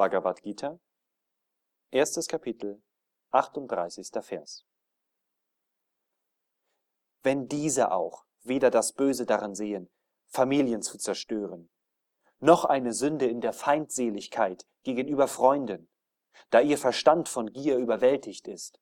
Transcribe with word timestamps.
Bhagavad 0.00 0.40
Gita, 0.40 0.80
erstes 1.90 2.26
Kapitel, 2.26 2.82
38. 3.32 4.08
Vers. 4.22 4.64
Wenn 7.22 7.48
diese 7.48 7.92
auch 7.92 8.24
weder 8.40 8.70
das 8.70 8.94
Böse 8.94 9.26
daran 9.26 9.54
sehen, 9.54 9.90
Familien 10.26 10.80
zu 10.80 10.96
zerstören, 10.96 11.68
noch 12.38 12.64
eine 12.64 12.94
Sünde 12.94 13.26
in 13.26 13.42
der 13.42 13.52
Feindseligkeit 13.52 14.66
gegenüber 14.84 15.28
Freunden, 15.28 15.90
da 16.48 16.62
ihr 16.62 16.78
Verstand 16.78 17.28
von 17.28 17.52
Gier 17.52 17.76
überwältigt 17.76 18.48
ist 18.48 18.80